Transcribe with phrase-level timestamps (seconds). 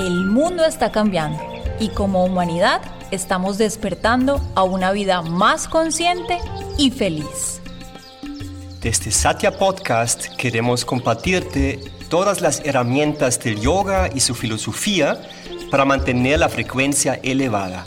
[0.00, 1.38] El mundo está cambiando
[1.78, 6.38] y como humanidad estamos despertando a una vida más consciente
[6.78, 7.60] y feliz.
[8.80, 15.20] Desde Satya Podcast queremos compartirte todas las herramientas del yoga y su filosofía
[15.70, 17.84] para mantener la frecuencia elevada.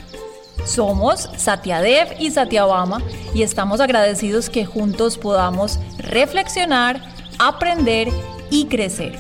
[0.66, 3.02] Somos Satyadev y Satyabama
[3.34, 7.02] y estamos agradecidos que juntos podamos reflexionar,
[7.40, 8.10] aprender
[8.52, 9.18] y crecer.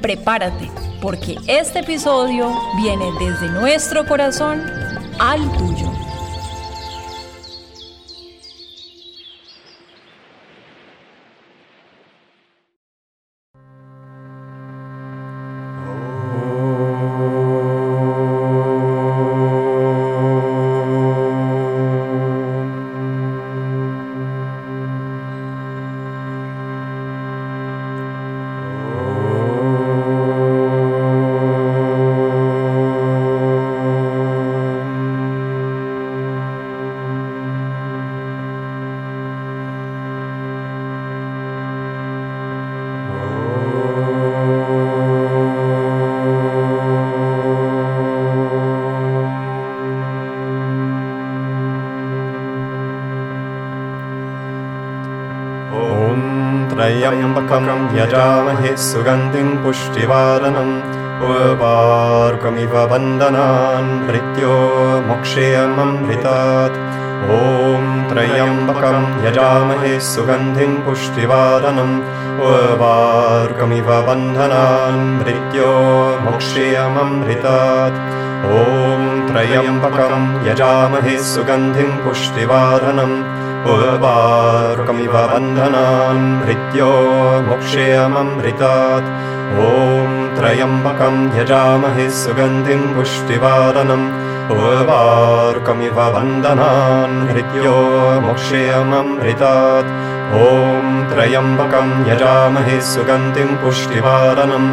[0.00, 4.62] Prepárate porque este episodio viene desde nuestro corazón
[5.18, 5.91] al tuyo.
[57.04, 60.74] यजामहे सुगन्धिं पुष्टिवारणम्
[61.28, 64.54] उर्वारुकमिव वन्दनान् मृत्यो
[65.08, 66.78] मोक्षेयममृतात्
[67.38, 71.96] ॐ त्र्यम्बकं यजामहे सुगन्धिं पुष्टिवारणम्
[72.50, 75.70] उर्वारुकमिव वन्दनान् मृत्यो
[76.24, 78.00] मोक्षेयममृतात्
[78.60, 83.16] ॐ त्र्यम्बकं यजामहे सुगन्धिं पुष्टिवारणम्
[83.70, 86.90] उर्वारुकमिव बन्धनान् मृत्यो
[87.48, 89.10] मोक्षेयममृतात्
[89.66, 94.06] ॐ त्र्यम्बकं यजामहे सुगन्धिं पुष्टिवारणम्
[94.56, 97.76] उर्वारुकमिव बन्धनान् मृत्यो
[98.26, 99.94] मोक्षेयममृतात्
[100.48, 104.70] ॐ त्र्यम्बकं यजामहे सुगन्धिं पुष्टिवारणम्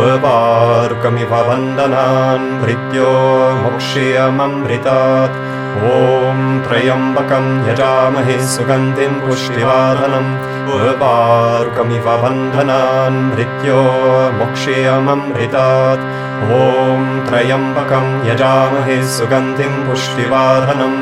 [0.00, 3.12] उर्वारुकमिव बन्धनान् मृत्यो
[3.62, 5.40] मोक्षेयममृतात्
[5.78, 10.32] ॐ त्र्यम्बकं यजामहे सुगन्धिं पुष्टिवारणम्
[10.74, 13.78] उर्वारुकमिव बन्धनान् मृत्यो
[14.38, 16.04] मोक्षेयममृतात्
[16.58, 20.98] ॐ त्र्यम्बकं यजामहे सुगन्धिं पुष्टिवारणम्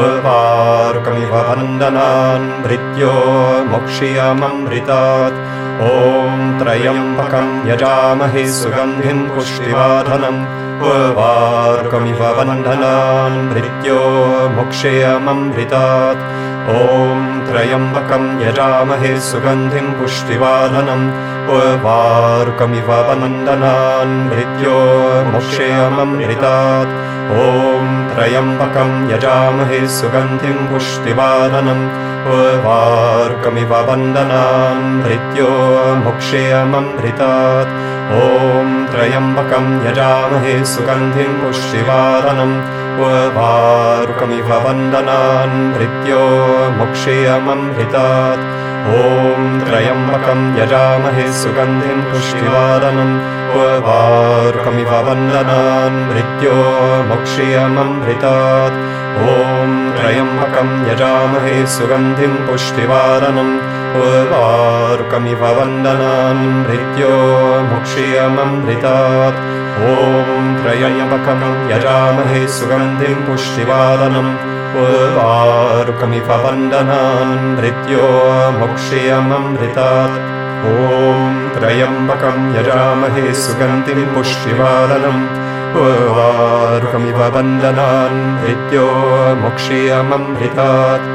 [0.00, 3.14] उर्वारुकमिव बन्धनान् मृत्यो
[3.72, 5.42] मोक्षेयममृतात्
[5.94, 10.40] ॐ त्र्यम्बकं यजामहे सुगन्धिं पुष्टिवारणम्
[12.38, 14.00] बन्धनान् मृत्यो
[14.56, 16.22] मोक्षेयममृतात्।
[16.76, 21.06] ॐ त्र्यम्बकं यजामहे सुगन्धिं पुष्टिवारणम्
[21.56, 24.78] उर्वारुकमिव बन्धनान् मृत्यो
[25.32, 26.94] मोक्षेयममृतात्।
[27.44, 35.50] ॐ त्र्यम्बकं यजामहे सुगन्धिं पुष्टिवारणम् उर्वारुकमिव बन्धनान् मृत्यो
[36.04, 37.74] मोक्षेयममृतात्
[38.16, 42.56] ॐ त्र्यम्बकं यजामहे सुगन्धिं पुष्टिवारणम्
[43.06, 46.22] उर्वारुकमिव बन्धनान् मृत्यो
[46.78, 48.44] मोक्षेयममृतात्
[48.98, 53.16] ॐ त्र्यम्बकं यजामहे सुगन्धिं पुष्टिवारणम्
[53.62, 56.56] उर्वारुकमिव बन्धनान् मृत्यो
[57.10, 58.78] मोक्षेयममृतात्
[59.34, 63.52] ॐ त्र्यम्बकं यजामहे सुगन्धिं पुष्टिवारणम्
[64.00, 67.12] उर्वारुकमिव बन्धनान् मृत्यो
[67.70, 69.40] मोक्षेयममृतात्।
[69.90, 71.42] ॐ त्र्यम्बकं
[71.72, 74.32] यजामहे सुगन्धिं पुष्टिवारणम्
[74.84, 78.06] उर्वारुकमिव बन्धनान् मृत्यो
[78.58, 80.18] मोक्षेयममृतात्।
[80.74, 85.22] ॐ त्र्यम्बकं यजामहे सुगन्धिं पुष्टिवारणम्
[85.82, 88.86] उर्वारुकमिव बन्धनान् मृत्यो
[89.42, 91.08] मोक्षेयममृतात्।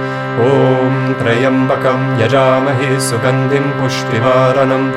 [0.47, 4.87] ॐ त्र्यम्बकं यजामहे सुगन्धिं पुष्टिवारणम्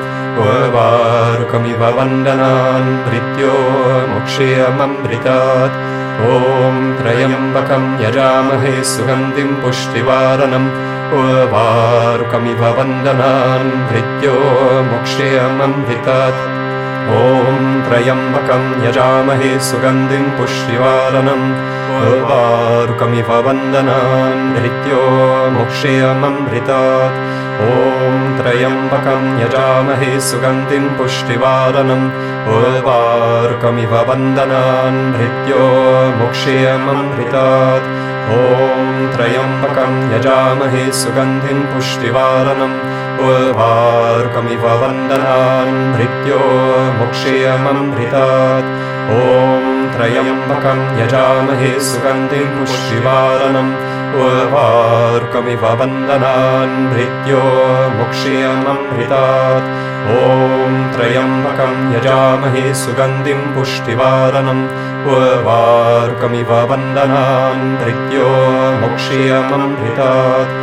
[0.45, 3.53] उर्वारुकमिव बन्धनान् मृत्यो
[4.11, 5.77] मोक्षेयममृतात्।
[6.33, 10.73] ॐ त्र्यम्बकं यजामहे सुगन्धिं पुष्टिवारणम्
[11.19, 14.35] उर्वारुकमिव बन्धनान् मृत्यो
[14.91, 16.54] मोक्षेयममृतात्
[17.13, 21.47] ॐ त्र्यम्बकं यजामहे सुगन्धिं पुष्टिवारणम्
[21.97, 25.01] उर्वारुकमिव बन्धनान् मृत्यो
[25.55, 27.19] मोक्षेयममृतात्
[27.65, 32.07] ॐ त्र्यम्बकं यजामहे सुगन्धिं पुष्टिवारणम्
[32.55, 35.63] उर्वारुकमिव बन्धनान् मृत्यो
[36.19, 37.89] मोक्षेयममृतात्
[38.41, 42.77] ॐ त्र्यम्बकं यजामहे सुगन्धिं पुष्टिवारणम्
[43.23, 46.39] उर्वारुकमिव बन्धनान् मृत्यो
[46.99, 48.71] मोक्षेयममृतात्
[49.15, 49.65] ॐ
[49.95, 53.73] त्रयम्बकं यजामहे सुगन्धिं पुष्टिवारणम्
[54.23, 57.41] उर्वार्कमिव वन्दनान् भृत्यो
[57.97, 59.69] मुक्ष्यमृतात्
[60.17, 64.63] ॐ त्रयम्बकं यजामहे सुगन्धिं पुष्टिवारणम्
[65.15, 68.29] उर्वार्कमिव वन्दनान् भृत्यो
[68.83, 70.53] मुक्ष्यमृतात्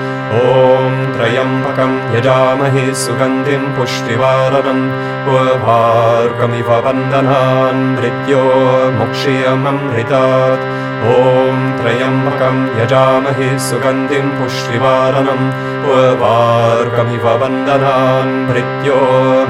[0.41, 4.85] ॐ त्रयम्बकं यजामहे सुगन्धिं पुष्टिवारणम्
[5.33, 8.45] उर्वार्कमिव वन्दनान् भृत्यो
[8.99, 10.65] मुक्ष्यमृतात्
[11.17, 15.47] ॐ त्रयम्बकं यजामहे सुगन्धिं पुष्टिवारणम्
[15.97, 18.99] उर्वार्कमिव वन्दनान् भृत्यो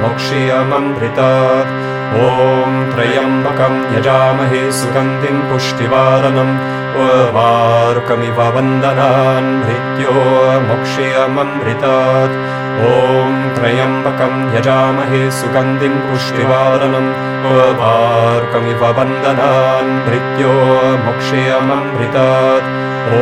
[0.05, 1.73] मोक्ष्यमृतात्
[2.21, 6.53] ॐ त्रयम्बकं यजामहे सुगन्धिं पुष्टिवारणम्
[7.03, 10.17] उर्वार्कमिव वन्दनान् भृत्यो
[10.67, 12.37] मोक्ष्यमृतात्
[12.91, 17.11] ॐ त्रयम्बकं यजामहे सुगन्धिं पुष्टिवारणम्
[17.53, 20.55] उर्वार्कमिव वन्दनान् भृत्यो
[21.07, 22.71] मोक्ष्यमृतात्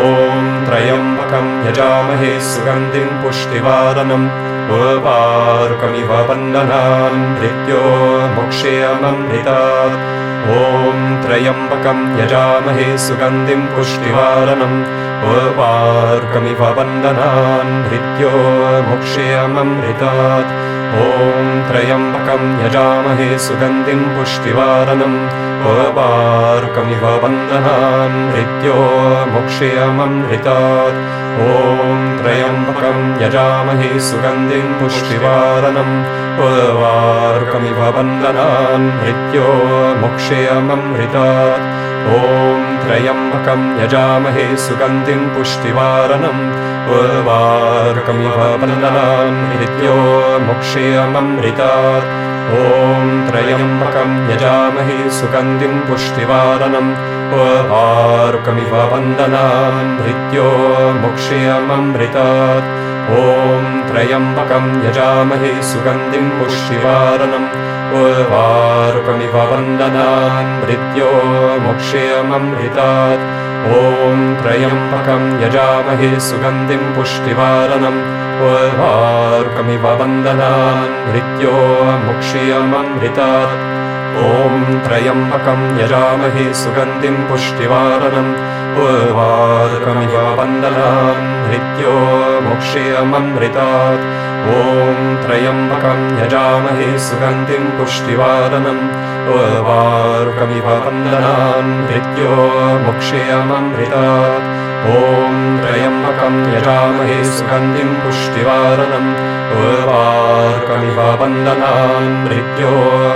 [0.00, 4.30] ॐ त्रयम्बकं यजामहे सुगन्धिं पुष्टिवारणम्
[4.78, 7.82] उर्वार्कमिव वन्दनान् भृत्यो
[8.36, 9.96] मोक्ष्यमृतात्
[10.58, 14.78] ॐ त्रयम्बकं यजामहे सुगन्धिं पुष्टिवारणम्
[15.32, 18.32] उर्वार्कमिव वन्दनान् भृत्यो
[18.90, 20.54] मोक्ष्यमृतात्
[21.06, 25.18] ॐ त्रयम्बकं यजामहे सुगन्धिं पुष्टिवारणम्
[25.68, 28.76] उर्वार्कमिव वन्दनान् भृत्यो
[29.32, 31.00] मोक्ष्यमृतात्
[31.40, 35.94] ॐ त्रयम्बकं यजामहे सुगन्धिं पुष्टिवारणम्
[36.46, 39.50] उर्वार्कमिव वन्दनान् भृत्यो
[40.02, 41.68] मोक्ष्यमृतात्
[42.16, 46.42] ॐ त्रयम्बकं यजामहे सुगन्धिं पुष्टिवारणम्
[46.98, 49.96] उर्वार्कमिव वन्दनान् भृत्यो
[50.48, 56.88] मोक्ष्यमृतात् ॐ त्रयम्बकं यजामहे सुगन्धिं पुष्टिवारणम्
[57.40, 60.48] उर्वार्कमिव वन्दनान् भृत्यो
[61.02, 62.70] मोक्ष्यमृतात्
[63.18, 66.26] ॐ त्रयम्बकं यजामहे सुगन्धिं
[68.00, 71.12] उर्वार्कमिव वन्दनान् भृत्यो
[71.66, 73.24] मोक्ष्यमृतात्
[73.68, 76.84] ॐ त्रयम्बकं यजामहे सुगन्धिं
[78.50, 81.52] उर्वार्कमिव वन्दनान् भृत्यो
[82.04, 83.66] मोक्ष्यमृतात्
[84.28, 87.18] ॐ त्रयम्बकं यजामहे सुगन्धिं
[88.86, 91.94] उर्वार्कमिव वन्दनान् भृत्यो
[92.48, 94.08] मोक्ष्यमृतात्
[94.56, 98.84] ॐ त्रयम्बकं यजामहे सुगन्धिं पुष्टिवारणम्
[99.36, 102.36] उर्वार्कमिव वन्दनान् भृत्यो
[102.84, 104.48] मोक्ष्यमृतात्
[104.92, 109.10] ॐ त्रयम्बकं यजामहे सुगन्धिं पुष्टिवारणम्
[109.62, 112.72] उर्वार्कमिव वन्दनान् भृत्यो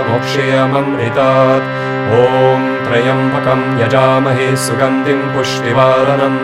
[0.09, 1.69] मोक्ष्यमृतात्
[2.21, 6.39] ॐ त्रयम्बकं यजामहे सुगन्धिं पुष्टिवारणम्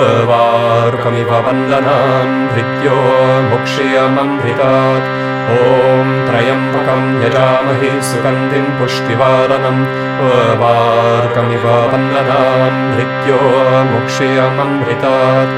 [0.00, 2.96] उर्वार्कमिव वन्दनान् भृत्यो
[3.50, 9.82] मोक्ष्यमृतात् ॐ त्रयम्बकं यजामहे सुगन्धिं पुष्टिवारणम्
[10.26, 13.40] उर्वार्कमिव वन्दनान् भृत्यो
[13.90, 15.52] मोक्ष्यमृतात्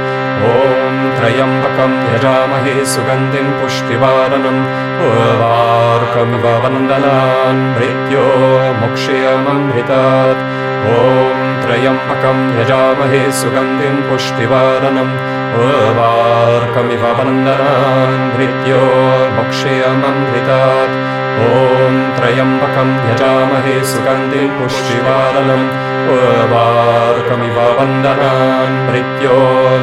[0.49, 4.61] ॐ त्रयम्बकं यजामहे सुगन्धिं पुष्टिवारणम्
[5.11, 8.26] उर्वार्कमिव वन्दनान् भृत्यो
[8.83, 10.45] मोक्ष्यमृतात्
[10.97, 15.14] ॐ त्रयम्बकं यजामहे सुगन्धिं पुष्टिवारणम्
[15.65, 18.81] उर्वार्कमिव वन्दनान् भृत्यो
[19.37, 20.97] मोक्ष्यमृतात्
[21.47, 25.67] ॐ त्रयम्बकं यजामहे सुगन्धिं पुष्टिवारणम्
[26.17, 29.38] उर्वार्कमिव वन्दनान् भृत्यो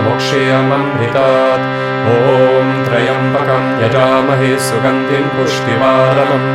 [0.05, 1.67] मोक्ष्यमृतात्
[2.13, 6.47] ॐ त्रयम्बकं यजामहे सुगन्धिं पुष्टिवारणम्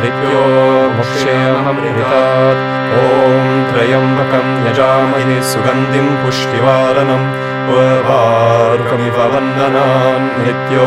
[0.00, 0.42] भृत्यो
[0.96, 2.62] मोक्ष्यमृतात्
[2.96, 7.26] ॐ त्रयम्बकं यजामहे सुगन्धिं पुष्टिवारणम्
[7.76, 10.86] उर्वार्कमिव वन्दनान् भृत्यो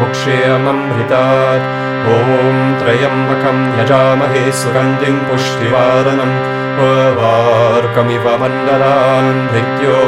[0.00, 1.66] मोक्ष्यमृतात्
[2.14, 6.36] ॐ त्रयम्बकं यजामहे सुगन्धिं पुष्टिवारणम्
[6.86, 9.98] उर्वार्कमिव वन्दनान् भृत्यो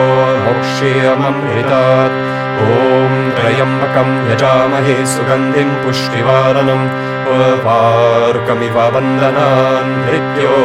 [0.47, 2.19] मोक्ष्यमृतात्
[2.65, 6.87] ॐ त्रयम्बकं यजामहे सुगन्धिं पुष्टिवारणम्
[7.35, 10.57] उर्वार्कमिव वन्दनान् भृत्यो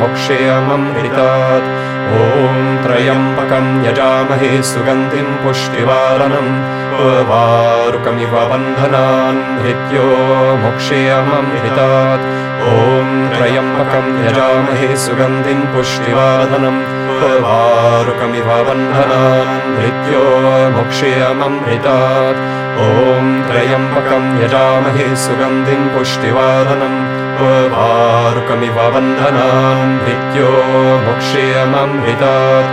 [0.00, 1.68] मोक्ष्यमृतात्
[2.18, 6.52] ॐ त्रयम्बकं यजामहे सुगन्धिं पुष्टिवारणम्
[7.06, 10.06] उर्वार्कमिव वन्दनान् भृत्यो
[10.64, 12.28] मोक्ष्यमृतात्
[12.76, 16.80] ॐ त्रयम्बकं यजामहे सुगन्धिं पुष्टिवारणम्
[17.26, 20.24] उर्वार्कमिव वन्दनान् भृत्यो
[20.76, 22.42] मोक्ष्यमृतात्
[22.88, 27.00] ॐ त्रयम्बकं यजामहे सुगन्धिं पुष्टिवारणम्
[27.72, 30.50] वारुकमिव बन्धनान् मृत्यो
[31.06, 32.70] मोक्षेयममृतात्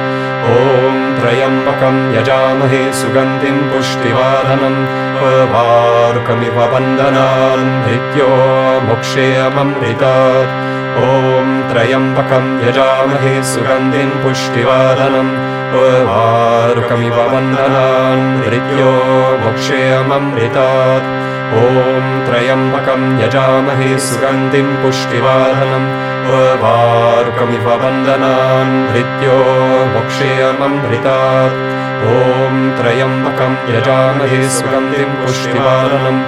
[0.53, 4.79] ॐ त्रयम्बकं यजामहे सुगन्धिं पुष्टिवादनम्
[5.53, 8.29] वारुकमिव बन्धनान् मृत्यो
[8.87, 10.53] मोक्षेयममृतात्
[11.05, 11.44] ॐ
[11.75, 15.31] त्रयम्बकं यजामहे सुगन्धिं पुष्टिवादनम्
[16.09, 18.91] वारुकमिव बन्धनान् मृत्यो
[19.41, 21.09] मोक्षेयममृतात्
[21.63, 25.89] ॐ त्रयम्बकं यजामहे सुगन्धिं पुष्टिवाहनम्
[26.63, 29.35] वारुकमिव वन्दनान् भृत्यो
[29.95, 31.59] मोक्षेयममृतात्
[32.15, 36.23] ॐ त्रयम्बकं यजामहे सुगन्धिं पुष्टिवाहनम्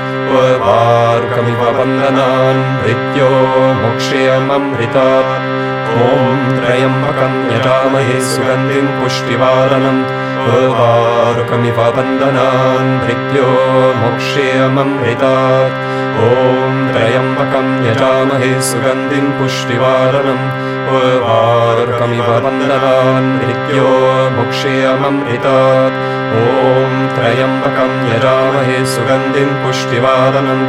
[0.65, 3.29] वारुकमिव वन्दनान् भृत्यो
[3.81, 5.33] मोक्षेयममृतात्
[6.05, 10.01] ॐ त्रयम्बकं यजामहे सुगन्धिं पुष्टिवारणम्
[10.77, 13.47] वारुकमिव वन्दनान् भृत्यो
[14.01, 15.77] मोक्षेयममृतात्
[16.25, 20.45] ॐ त्रयम्बकं यजामहे सुगन्धिं पुष्टिवारणम्
[22.45, 23.89] वन्दनान् भृत्यो
[24.37, 25.99] मोक्षेयममृतात्
[26.39, 30.65] ॐ त्रयम्बकं यजामहे सुगन्धिं पुष्टिवारणम्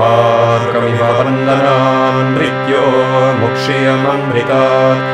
[0.00, 2.84] वारुकमिव वन्दनान् भृत्यो
[3.42, 5.04] मोक्षेयममृतात्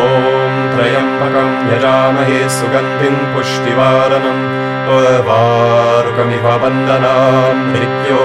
[0.00, 8.20] ॐ त्रयम्बकं यजामहे सुगन्धिं पुष्टिवारणम् वारुकमिव वन्दनान् मृत्यो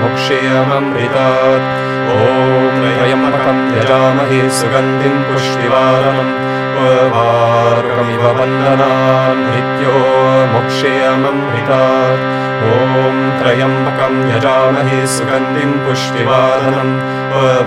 [0.00, 1.66] मोक्षेयममृतात्
[2.12, 6.32] ॐ त्रयम्बकं यजामहे सुगन्धिं पुष्टिवारणम्
[7.14, 9.94] वारुकमिव वन्दनान् मृत्यो
[10.54, 12.24] मोक्षेयममृतात्
[12.72, 16.94] ॐ त्रयम्बकं यजामहे सुगन्धिं पुष्टिवारणम्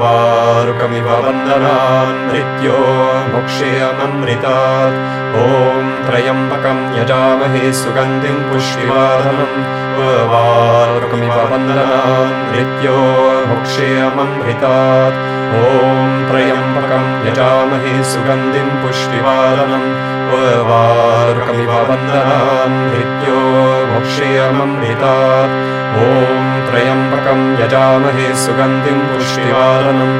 [0.01, 2.77] वारुकमिव वन्दनान् मृत्यो
[3.33, 4.97] मोक्षेयममृतात्।
[5.41, 9.57] ॐ त्रयम्बकं यजामहे सुगन्धिं पुष्टिवारणम्
[10.31, 12.97] वारुकमिव वन्दनान् मृत्यो
[13.51, 15.19] मोक्षेयममृतात्।
[15.61, 19.89] ॐ त्रयम्बकं यजामहे सुगन्धिं पुष्टिवारणम्
[20.69, 22.75] वारुकमिव वन्दनान्
[27.71, 30.15] यजामहे सुगन्धिं पुष्टिवारणम्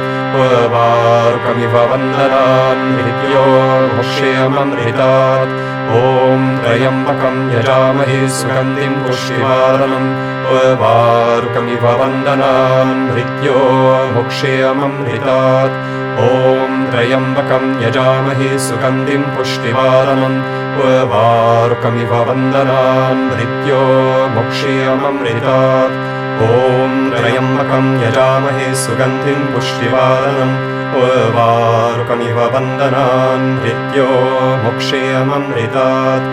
[0.72, 3.42] वारुकमिव वन्दनान् मृत्यो
[3.94, 5.52] मोक्षेयममृतात्
[5.96, 10.08] ॐ त्रयम्बकं यजामहे सुगन्धिं पुष्टिवारणम्
[10.82, 13.58] वारुकमिव वन्दनान् मृत्यो
[14.14, 15.76] मोक्षेयममृतात्
[16.30, 20.40] ॐ त्रयम्बकं यजामहे सुगन्धिं पुष्टिवारणम्
[21.12, 23.84] वारुकमिव वन्दनान् मृत्यो
[24.38, 30.54] मोक्षेयममृतात् ॐ त्रयम्बकं यजामहे सुगन्धिं पुष्टिवारणम्
[31.36, 34.06] वारुकमिव वन्दनान् मृत्यो
[34.64, 36.28] मोक्षेयममृतात्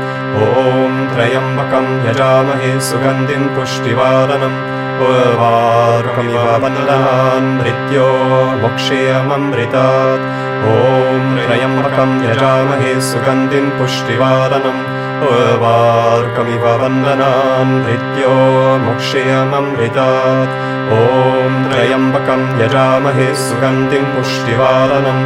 [0.46, 4.60] ॐ त्रयम्बकं यजामहे सुगन्धिं पुष्टिवारणम्
[5.42, 8.08] वारुकमिव वन्दनान् मृत्यो
[8.64, 10.26] मोक्षेयममृतात्
[10.76, 14.82] ॐ त्रयम्बकं यजामहे सुगन्धिं पुष्टिवारणम्
[15.22, 18.36] वारुकमिव वन्दनान् मृत्यो
[18.86, 20.54] मोक्षेयममृतात्
[20.98, 25.24] ॐ त्रयम्बकं यजामहे सुगन्धिं पुष्टिवारणम्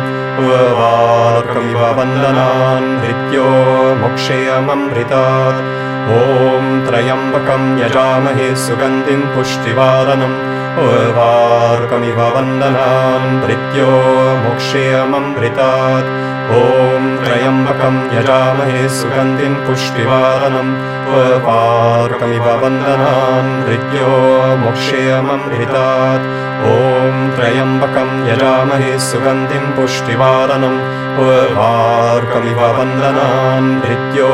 [0.80, 3.46] वारुकमिव वन्दनान् मृत्यो
[4.02, 5.62] मोक्षेयममृतात्
[6.18, 10.38] ॐ त्रयम्बकं यजामहे सुगन्धिं पुष्टिवारणम्
[11.18, 13.92] वारुकमिव वन्दनान् मृत्यो
[14.54, 16.10] मोक्षेयममृतात्
[16.56, 20.74] ॐ त्रयम्बकं यजामहे सुगन्धिं पुष्टिवारणम्
[21.46, 24.12] वारुकमिव वन्दनान् मृत्यो
[24.64, 26.28] मोक्षेयममृतात्
[26.74, 30.80] ॐ त्रयम्बकं यजामहे सुगन्धिं पुष्टिवारणम्
[31.58, 34.30] वारुकमिव वन्दनान् मृत्यो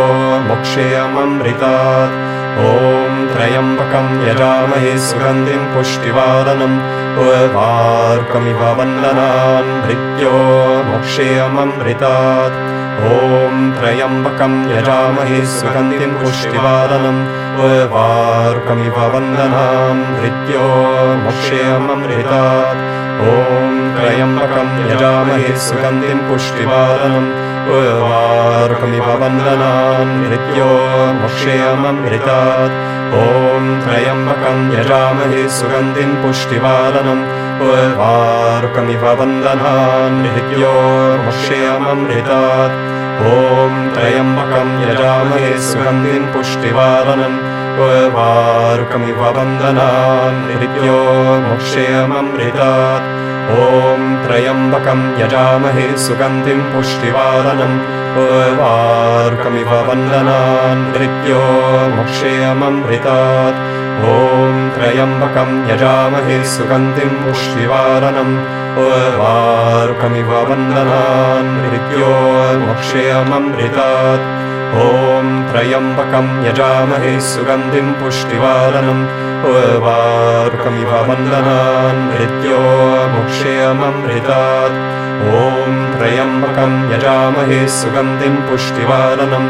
[0.49, 2.17] मोक्षेयममृतात्
[2.57, 6.77] ॐ त्रयम्बकं यजामहे सुगन्धिं पुष्टिवारणम्
[7.55, 10.31] वारुकमिव वन्दनान् मृत्यो
[10.89, 12.57] मोक्षेयममृतात्
[13.09, 17.21] ॐ त्रयम्बकं यजामहे सुगन्धिं पुष्टिवारणम्
[17.93, 20.65] वारुकमिव वन्दनान् मृत्यो
[21.25, 22.83] मोक्षेयममृतात्
[23.35, 27.29] ॐ त्रयम्बकं यजामहे सुगन्धिं वारुकमिव
[29.21, 30.69] वन्दनान् मृत्यो
[31.19, 32.77] मोक्षेयममृतात्
[33.19, 37.23] ॐ त्रयम्बकं यजामहे सुगन्धिं पुष्टिवारणम्
[37.99, 40.73] वारुकमिव वन्दनान् मृत्यो
[41.25, 42.75] मोक्षेयममृतात्
[43.35, 47.39] ॐ त्रयम्बकं यजामहे सुगन्धिं पुष्टिवारणम्
[48.17, 50.99] वारुकमिव वन्दनान् मृत्यो
[51.47, 53.18] मोक्षेयममृतात्
[53.57, 57.77] ॐ त्रयम्बकं यजामहे सुगन्धिं पुष्टिवारणम्
[58.59, 61.39] वारुकमिव वन्दनान् मृत्यो
[61.95, 63.61] मोक्षेयममृतात्
[64.11, 68.35] ॐ त्रयम्बकं यजामहे सुगन्धिं पुष्टिवारणम्
[69.21, 72.13] वारुकमिव वन्दनान् मृत्यो
[72.65, 74.27] मोक्षयममृतात्
[74.77, 79.01] ॐ त्रयम्बकं यजामहे सुगन्धिं पुष्टिवारनम्
[79.83, 82.59] वारुकमिव वन्दनान् मृत्यो
[83.13, 84.77] मोक्षयममृतात्
[85.39, 89.49] ॐ त्रयम्बकं यजामहे सुगन्धिं पुष्टिवारनम्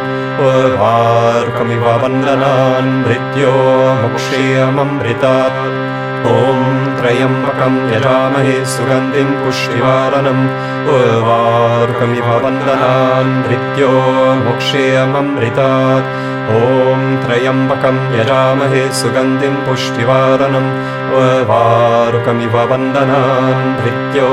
[0.81, 3.53] वारुकमिव वन्दनान् मृत्यो
[4.01, 5.59] मोक्षयममृतात्
[6.27, 6.63] ॐ
[6.99, 10.43] त्रयम्बकं यजामहे सुगन्धिं पुष्टिवारनम्
[11.27, 13.91] वारुकमिव वन्दनान् मृत्यो
[14.45, 16.09] मोक्षेयममृतात्
[16.59, 20.71] ॐ त्रयम्बकं यजामहे सुगन्धिं पुष्टिवारनम्
[21.51, 24.29] वारुकमिव वन्दनान् मृत्यो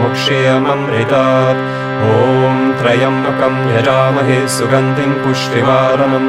[0.00, 1.62] मोक्षेयममृतात्
[2.04, 6.28] ॐ त्रयम्बकं यजामहे सुगन्धिं पुष्टिवारनम्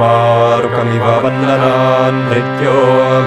[0.00, 2.74] वारुकमिव वन्दनान् मृत्यो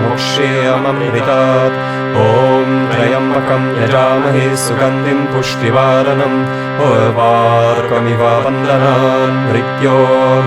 [0.01, 1.77] मोक्षेयममृतात्
[2.23, 6.37] ॐ त्रयम्बकं यजामहे सुगन्धिं पुष्टिवारनम्
[7.19, 9.97] वारुकमिव वन्दनान् मृत्यो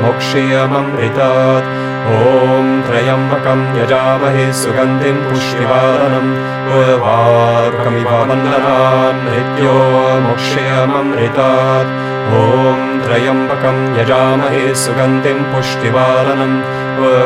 [0.05, 1.73] मोक्षेयममृतात्
[2.15, 6.31] ॐ त्रयम्बकं यजामहे सुगन्धिं पुष्टिवारनम्
[7.05, 9.73] वारुकमिव वन्दनान् मृत्यो
[10.27, 11.91] मोक्षेयममृतात्
[12.43, 16.57] ॐ त्रयम्बकं यजामहे सुगन्धिं पुष्टिवारनम्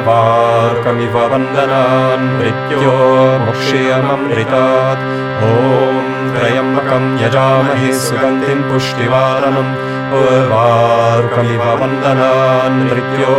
[0.09, 2.97] वारुकमिव वन्दनान् मृत्यो
[3.45, 5.07] मोक्षेयममृतात्
[5.51, 9.73] ॐ त्रयम्बकं यजामहे सुगन्धिं पुष्टिवारनम्
[10.53, 13.35] वारुकमिव वन्दनान् मृत्यो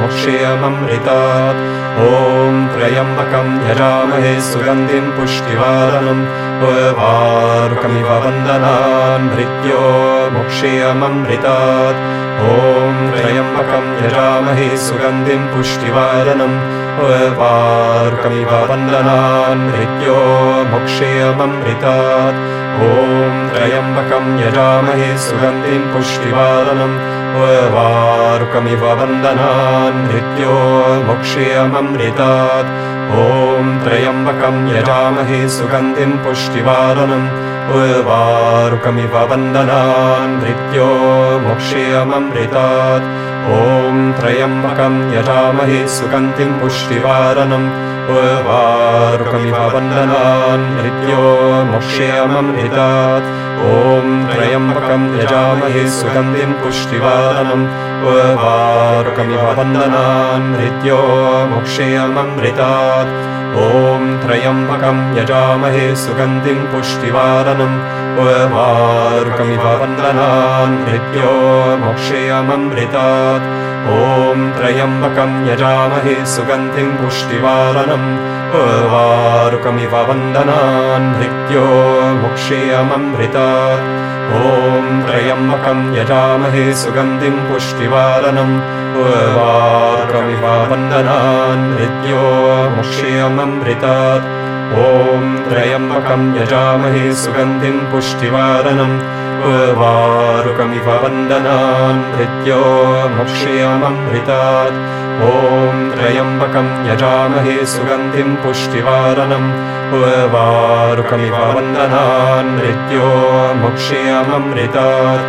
[0.00, 1.60] मोक्षेयममृतात्
[2.06, 6.24] ॐ त्रयम्बकं यजामहे सुगन्धिं पुष्टिवारनम्
[6.62, 9.80] वारुकमिव वन्दनान् मृत्यो
[10.34, 12.00] मोक्षेयममृतात्।
[12.52, 16.56] ॐ त्रयम्बकं यजामहे सुगन्धिं पुष्टिवारनम्
[17.40, 20.18] वारुकमिव वन्दनान् मृत्यो
[20.72, 22.40] मोक्षेयममृतात्।
[22.88, 26.98] ॐ त्रयम्बकं यजामहे सुगन्धिं पुष्टिवारनम्
[27.76, 30.54] वारुकमिव वन्दनान् मृत्यो
[31.08, 32.70] मोक्षेयममृतात्
[33.14, 37.28] ॐ त्रयम्बकं यजामहे सुगन्धिं पुष्टिवारनम्
[38.08, 40.88] वारुकमिव वन्दनान् मृत्यो
[41.44, 43.06] मोक्षेयममृतात्
[43.58, 47.68] ॐ त्रयम्बकं यजामहे सुगन्धिं पुष्टिवारनम्
[48.08, 51.22] वारुकमिव वन्दनान् मृत्यो
[51.70, 53.28] मोक्षेयममृतात्
[53.70, 57.66] ॐ त्रयम्बकं यजामहे सुगन्धिं पुष्टिवारनम्
[58.42, 61.00] वारुकमिव वन्दनान् मृत्यो
[61.52, 63.12] मोक्षेयममृतात्
[63.66, 67.78] ॐ त्रयम्बकं यजामहे सुगन्धिं पुष्टिवारनम्
[68.56, 71.32] वारुकमिव वन्दनान् मृत्यो
[71.84, 78.08] मोक्षेयममृतात् ॐ त्रयम्बकं यजामहे सुगन्धिं पुष्टिवारनम्
[78.92, 81.64] वारुकमिव वन्दनान् मृत्यो
[82.22, 83.90] मोक्षेयममृतात्
[84.38, 88.56] ॐ त्रयम्बकं यजामहे सुगन्धिं पुष्टिवारनम्
[89.36, 92.24] वारुकमिव वन्दनान् मृत्यो
[92.76, 94.32] मोक्षेयममृतात्
[94.86, 98.98] ॐ त्रयम्बकं यजामहे सुगन्धिं पुष्टिवारनम्
[99.78, 102.62] वारुकमिव वन्दनान् मृत्यो
[103.16, 104.78] मोक्षेयममृतात्
[105.26, 109.48] ॐ त्रयम्बकं यजामहे सुगन्धिं पुष्टिवारनम्
[110.34, 113.08] वारुकमिव वन्दनान् मृत्यो
[113.62, 115.26] मोक्षेयममृतात्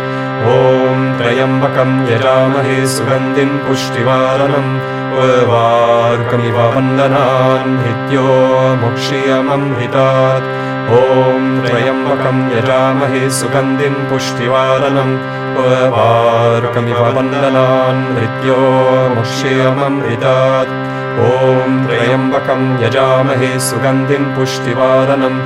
[0.54, 4.72] ॐ त्रयम्बकं यजामहे सुगन्धिं पुष्टिवारनम्
[5.50, 8.26] वारुकमिव वन्दनान् मृत्यो
[8.82, 10.48] मोक्षेयममृतात्
[10.96, 15.12] ॐ त्रयम्बकं यजामहे सुगन्धिं पुष्टिवारनम्
[15.94, 18.56] वारुकमिव वन्दनान् मृत्यो
[19.16, 20.72] मोक्षेयममृतात्
[21.26, 25.38] ॐ त्रयम्बकं यजामहे सुगन्धिं पुष्टिवारनम्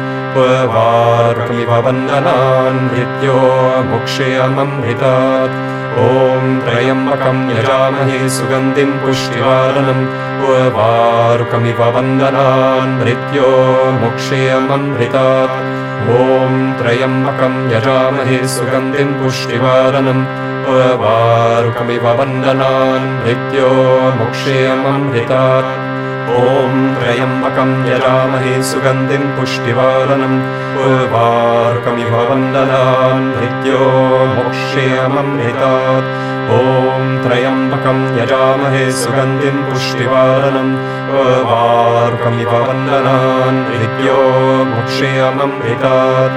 [0.74, 3.38] वारुकमिव वन्दनान् मृत्यो
[3.90, 5.60] मोक्षेयममृतात्
[6.08, 10.06] ॐ त्रयम्बकं यजामहे सुगन्धिं पुष्टिवारनम्
[10.76, 13.50] वारुकमिव वन्दनान् मृत्यो
[14.02, 15.56] मोक्षेयममृतात्
[16.14, 20.24] ॐ त्रयम्बकं यजामहे सुगन्धिं पुष्टिवारनम्
[21.02, 23.70] वारुकमिव वन्दनान् मृत्यो
[24.18, 25.70] मोक्षेयममृतात्
[26.40, 30.38] ॐ त्रयम्बकं यजामहे सुगन्धिं पुष्टिवारनम्
[31.14, 33.80] वारुकमिव वन्दनान् मृत्यो
[34.36, 36.10] मोक्षेयममृतात्
[36.50, 40.72] ॐ त्रयम्बकं यजामहे सुगन्धिं पुष्टिवारनम्
[41.48, 44.16] वारुकमिव वन्दनान् मृत्यो
[44.70, 46.36] मोक्षेयममृतात्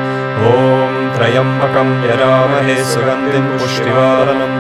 [0.52, 4.56] ॐ त्रयम्बकं यजामहे सुगन्धिं पुष्टिवारनम्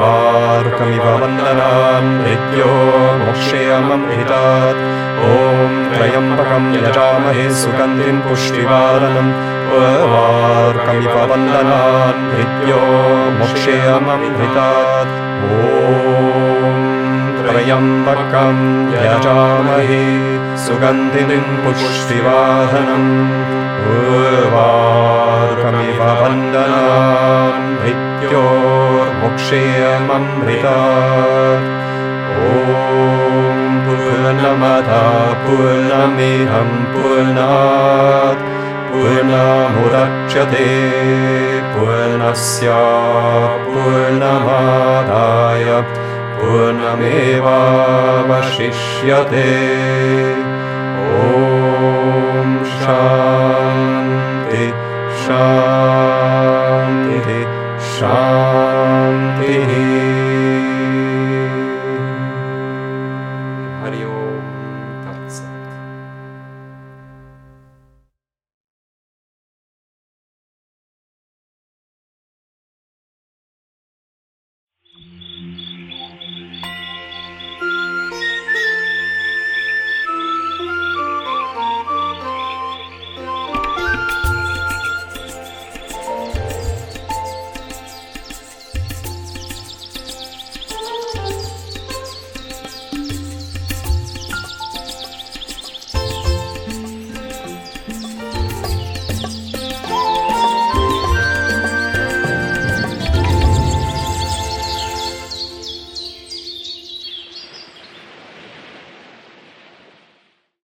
[0.00, 2.72] वारुकमिव वन्दनान् मृत्यो
[3.24, 4.82] मोक्षेयममृतात्
[5.28, 9.32] ॐ त्रयम्बकं यजामहे सुगन्धिं पुष्टिवारनम्
[9.72, 12.80] वार्कमिव वन्दनान् मृत्यो
[13.38, 15.12] मोक्षेयममृतात्
[15.48, 15.50] ॐ
[17.38, 20.02] त्रयम्बकम् यजामहे
[20.64, 23.10] सुगन्धिनिम् पुष्टिवाहनम्
[23.94, 28.44] उर्वारुकमिव वन्दनान् मृत्यो
[29.22, 30.78] मोक्षेयममृतात्
[32.30, 32.32] ॐ
[33.86, 35.02] पूर्णमदा
[35.44, 38.49] पूर्णमिदं पूर्णात्
[38.90, 40.68] पूर्णमुदच्यते
[41.74, 42.68] पूर्णस्य
[43.66, 45.66] पूर्णमादाय
[46.40, 47.44] पूर्णमेवावशिष्यते।
[51.20, 52.50] ॐ
[52.80, 54.66] शान्ति
[55.24, 57.28] शान्तिः
[57.96, 58.49] शान्तिः